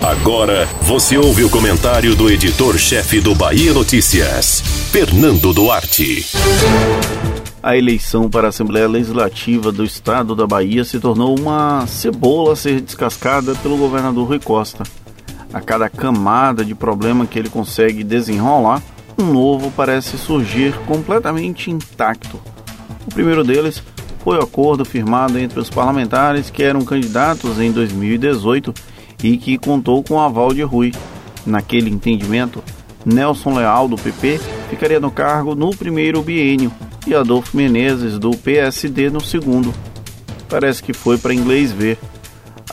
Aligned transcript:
Agora 0.00 0.66
você 0.82 1.18
ouve 1.18 1.44
o 1.44 1.50
comentário 1.50 2.14
do 2.14 2.30
editor-chefe 2.30 3.20
do 3.20 3.34
Bahia 3.34 3.74
Notícias, 3.74 4.62
Fernando 4.90 5.52
Duarte. 5.52 6.24
A 7.62 7.76
eleição 7.76 8.30
para 8.30 8.46
a 8.46 8.48
Assembleia 8.48 8.88
Legislativa 8.88 9.70
do 9.70 9.84
Estado 9.84 10.34
da 10.34 10.46
Bahia 10.46 10.82
se 10.82 10.98
tornou 10.98 11.38
uma 11.38 11.86
cebola 11.86 12.54
a 12.54 12.56
ser 12.56 12.80
descascada 12.80 13.54
pelo 13.56 13.76
governador 13.76 14.28
Rui 14.28 14.38
Costa. 14.38 14.82
A 15.52 15.60
cada 15.60 15.90
camada 15.90 16.64
de 16.64 16.74
problema 16.74 17.26
que 17.26 17.38
ele 17.38 17.50
consegue 17.50 18.02
desenrolar, 18.02 18.82
um 19.18 19.26
novo 19.26 19.70
parece 19.70 20.16
surgir 20.16 20.72
completamente 20.86 21.70
intacto. 21.70 22.40
O 23.06 23.12
primeiro 23.12 23.44
deles 23.44 23.82
foi 24.24 24.38
o 24.38 24.42
acordo 24.42 24.84
firmado 24.84 25.38
entre 25.38 25.60
os 25.60 25.68
parlamentares 25.68 26.48
que 26.48 26.62
eram 26.62 26.82
candidatos 26.82 27.58
em 27.60 27.70
2018 27.70 28.72
e 29.22 29.36
que 29.36 29.58
contou 29.58 30.02
com 30.02 30.14
o 30.14 30.20
aval 30.20 30.52
de 30.52 30.62
Rui. 30.62 30.92
Naquele 31.46 31.90
entendimento, 31.90 32.62
Nelson 33.04 33.54
Leal, 33.54 33.88
do 33.88 33.96
PP, 33.96 34.40
ficaria 34.68 35.00
no 35.00 35.10
cargo 35.10 35.54
no 35.54 35.70
primeiro 35.70 36.22
biênio 36.22 36.72
e 37.06 37.14
Adolfo 37.14 37.56
Menezes, 37.56 38.18
do 38.18 38.30
PSD, 38.30 39.10
no 39.10 39.20
segundo. 39.20 39.72
Parece 40.48 40.82
que 40.82 40.92
foi 40.92 41.16
para 41.16 41.34
inglês 41.34 41.72
ver. 41.72 41.98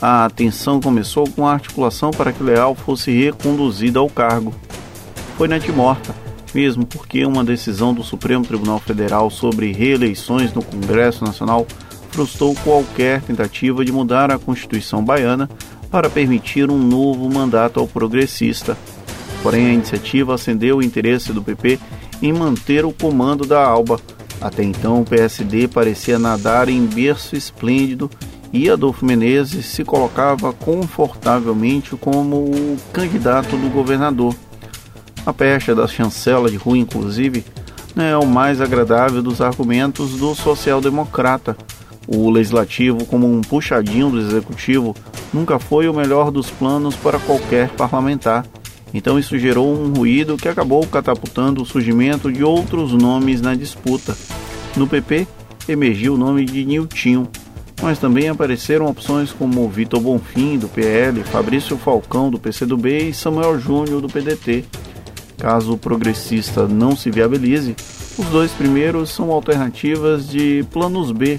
A 0.00 0.26
atenção 0.26 0.80
começou 0.80 1.28
com 1.28 1.46
a 1.46 1.54
articulação 1.54 2.10
para 2.10 2.32
que 2.32 2.42
Leal 2.42 2.74
fosse 2.74 3.10
reconduzido 3.10 3.98
ao 3.98 4.08
cargo. 4.08 4.54
Foi 5.36 5.48
morta, 5.72 6.14
mesmo 6.54 6.86
porque 6.86 7.24
uma 7.24 7.44
decisão 7.44 7.94
do 7.94 8.02
Supremo 8.02 8.44
Tribunal 8.44 8.78
Federal 8.78 9.30
sobre 9.30 9.72
reeleições 9.72 10.52
no 10.52 10.62
Congresso 10.62 11.24
Nacional 11.24 11.66
frustrou 12.10 12.54
qualquer 12.64 13.22
tentativa 13.22 13.84
de 13.84 13.92
mudar 13.92 14.30
a 14.30 14.38
Constituição 14.38 15.04
baiana 15.04 15.48
para 15.90 16.10
permitir 16.10 16.70
um 16.70 16.78
novo 16.78 17.28
mandato 17.28 17.80
ao 17.80 17.86
progressista. 17.86 18.76
Porém, 19.42 19.66
a 19.66 19.72
iniciativa 19.72 20.34
acendeu 20.34 20.78
o 20.78 20.82
interesse 20.82 21.32
do 21.32 21.42
PP 21.42 21.78
em 22.20 22.32
manter 22.32 22.84
o 22.84 22.92
comando 22.92 23.46
da 23.46 23.64
Alba 23.64 24.00
até 24.40 24.62
então, 24.62 25.00
o 25.00 25.04
PSD 25.04 25.66
parecia 25.66 26.18
nadar 26.18 26.68
em 26.68 26.86
berço 26.86 27.34
esplêndido 27.34 28.10
e 28.52 28.70
Adolfo 28.70 29.04
Menezes 29.04 29.66
se 29.66 29.84
colocava 29.84 30.52
confortavelmente 30.52 31.96
como 31.96 32.36
o 32.36 32.76
candidato 32.92 33.56
do 33.56 33.68
governador. 33.68 34.34
A 35.26 35.32
pecha 35.32 35.74
da 35.74 35.86
chancela 35.86 36.50
de 36.50 36.56
Rui, 36.56 36.78
inclusive, 36.78 37.44
não 37.94 38.04
é 38.04 38.16
o 38.16 38.24
mais 38.24 38.60
agradável 38.60 39.22
dos 39.22 39.40
argumentos 39.40 40.12
do 40.12 40.34
social-democrata. 40.34 41.56
O 42.10 42.30
legislativo, 42.30 43.04
como 43.04 43.30
um 43.30 43.42
puxadinho 43.42 44.08
do 44.08 44.18
executivo, 44.18 44.96
nunca 45.32 45.58
foi 45.58 45.86
o 45.90 45.92
melhor 45.92 46.30
dos 46.30 46.48
planos 46.50 46.96
para 46.96 47.18
qualquer 47.18 47.68
parlamentar. 47.70 48.46
Então 48.94 49.18
isso 49.18 49.38
gerou 49.38 49.70
um 49.70 49.92
ruído 49.92 50.38
que 50.38 50.48
acabou 50.48 50.86
catapultando 50.86 51.60
o 51.60 51.66
surgimento 51.66 52.32
de 52.32 52.42
outros 52.42 52.94
nomes 52.94 53.42
na 53.42 53.54
disputa. 53.54 54.16
No 54.74 54.86
PP 54.86 55.26
emergiu 55.68 56.14
o 56.14 56.16
nome 56.16 56.46
de 56.46 56.64
Niltinho, 56.64 57.28
mas 57.82 57.98
também 57.98 58.30
apareceram 58.30 58.86
opções 58.86 59.30
como 59.30 59.68
Vitor 59.68 60.00
Bonfim, 60.00 60.56
do 60.56 60.66
PL, 60.66 61.22
Fabrício 61.24 61.76
Falcão, 61.76 62.30
do 62.30 62.38
PCdoB 62.38 63.10
e 63.10 63.12
Samuel 63.12 63.60
Júnior, 63.60 64.00
do 64.00 64.08
PDT. 64.08 64.64
Caso 65.36 65.74
o 65.74 65.78
progressista 65.78 66.66
não 66.66 66.96
se 66.96 67.10
viabilize, 67.10 67.76
os 68.16 68.26
dois 68.26 68.50
primeiros 68.52 69.10
são 69.10 69.30
alternativas 69.30 70.26
de 70.26 70.64
planos 70.72 71.12
B 71.12 71.38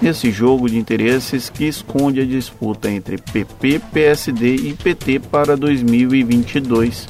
nesse 0.00 0.30
jogo 0.30 0.68
de 0.68 0.78
interesses 0.78 1.50
que 1.50 1.64
esconde 1.64 2.20
a 2.20 2.24
disputa 2.24 2.90
entre 2.90 3.18
PP, 3.18 3.80
PSD 3.92 4.54
e 4.56 4.74
PT 4.74 5.20
para 5.20 5.56
2022. 5.56 7.08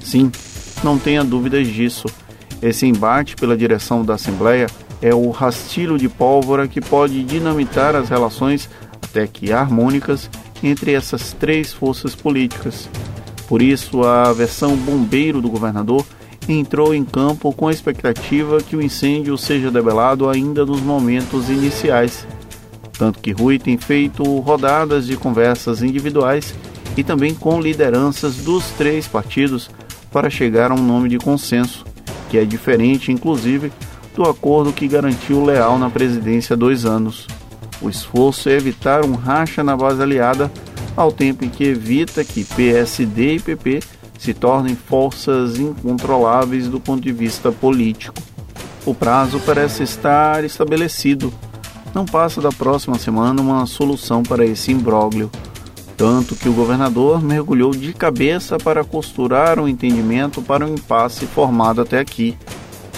Sim, 0.00 0.30
não 0.82 0.98
tenha 0.98 1.24
dúvidas 1.24 1.66
disso. 1.66 2.06
Esse 2.60 2.86
embate 2.86 3.36
pela 3.36 3.56
direção 3.56 4.04
da 4.04 4.14
Assembleia 4.14 4.66
é 5.00 5.14
o 5.14 5.30
rastilho 5.30 5.96
de 5.96 6.08
pólvora 6.08 6.66
que 6.66 6.80
pode 6.80 7.22
dinamitar 7.22 7.94
as 7.94 8.08
relações, 8.08 8.68
até 9.00 9.26
que 9.26 9.52
harmônicas, 9.52 10.28
entre 10.62 10.92
essas 10.92 11.32
três 11.32 11.72
forças 11.72 12.14
políticas. 12.14 12.88
Por 13.46 13.62
isso, 13.62 14.02
a 14.02 14.32
versão 14.32 14.76
bombeiro 14.76 15.40
do 15.40 15.48
governador 15.48 16.04
entrou 16.52 16.94
em 16.94 17.04
campo 17.04 17.52
com 17.52 17.68
a 17.68 17.72
expectativa 17.72 18.62
que 18.62 18.76
o 18.76 18.82
incêndio 18.82 19.36
seja 19.36 19.70
debelado 19.70 20.28
ainda 20.28 20.64
nos 20.64 20.80
momentos 20.80 21.48
iniciais. 21.48 22.26
Tanto 22.98 23.20
que 23.20 23.32
Rui 23.32 23.58
tem 23.58 23.76
feito 23.76 24.22
rodadas 24.40 25.06
de 25.06 25.16
conversas 25.16 25.82
individuais 25.82 26.54
e 26.96 27.04
também 27.04 27.34
com 27.34 27.60
lideranças 27.60 28.36
dos 28.36 28.64
três 28.70 29.06
partidos 29.06 29.70
para 30.10 30.30
chegar 30.30 30.70
a 30.70 30.74
um 30.74 30.82
nome 30.82 31.08
de 31.08 31.18
consenso, 31.18 31.84
que 32.28 32.38
é 32.38 32.44
diferente, 32.44 33.12
inclusive, 33.12 33.72
do 34.14 34.24
acordo 34.24 34.72
que 34.72 34.88
garantiu 34.88 35.44
Leal 35.44 35.78
na 35.78 35.90
presidência 35.90 36.54
há 36.54 36.56
dois 36.56 36.84
anos. 36.84 37.26
O 37.80 37.88
esforço 37.88 38.48
é 38.48 38.54
evitar 38.54 39.04
um 39.04 39.14
racha 39.14 39.62
na 39.62 39.76
base 39.76 40.02
aliada, 40.02 40.50
ao 40.96 41.12
tempo 41.12 41.44
em 41.44 41.48
que 41.48 41.62
evita 41.62 42.24
que 42.24 42.42
PSD 42.42 43.36
e 43.36 43.40
PP 43.40 43.80
se 44.18 44.34
tornem 44.34 44.74
forças 44.74 45.58
incontroláveis 45.58 46.68
do 46.68 46.80
ponto 46.80 47.00
de 47.00 47.12
vista 47.12 47.52
político. 47.52 48.20
O 48.84 48.92
prazo 48.92 49.40
parece 49.46 49.84
estar 49.84 50.44
estabelecido. 50.44 51.32
Não 51.94 52.04
passa 52.04 52.40
da 52.40 52.50
próxima 52.50 52.98
semana 52.98 53.40
uma 53.40 53.64
solução 53.64 54.22
para 54.22 54.44
esse 54.44 54.72
imbróglio, 54.72 55.30
tanto 55.96 56.34
que 56.34 56.48
o 56.48 56.52
governador 56.52 57.22
mergulhou 57.22 57.70
de 57.70 57.92
cabeça 57.92 58.58
para 58.58 58.84
costurar 58.84 59.58
um 59.58 59.68
entendimento 59.68 60.42
para 60.42 60.66
o 60.66 60.74
impasse 60.74 61.26
formado 61.26 61.80
até 61.80 61.98
aqui. 61.98 62.36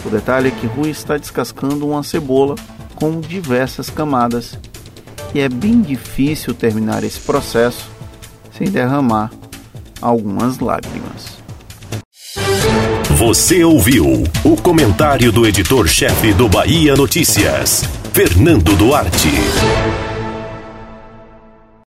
O 0.05 0.09
detalhe 0.09 0.49
é 0.49 0.51
que 0.51 0.67
Rui 0.67 0.91
está 0.91 1.17
descascando 1.17 1.87
uma 1.87 2.03
cebola 2.03 2.57
com 2.95 3.21
diversas 3.21 3.91
camadas 3.91 4.59
e 5.35 5.41
é 5.41 5.49
bem 5.49 5.81
difícil 5.81 6.55
terminar 6.55 7.05
esse 7.05 7.21
processo 7.21 7.89
sem 8.53 8.69
derramar 8.71 9.31
algumas 10.01 10.59
lágrimas. 10.59 11.41
Você 13.17 13.63
ouviu 13.65 14.25
o 14.45 14.57
comentário 14.57 15.31
do 15.31 15.47
editor-chefe 15.47 16.33
do 16.33 16.49
Bahia 16.49 16.95
Notícias, 16.95 17.85
Fernando 18.13 18.75
Duarte. 18.77 19.29